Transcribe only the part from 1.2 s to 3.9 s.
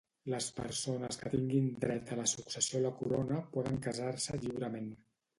que tinguin dret a la successió a la Corona poden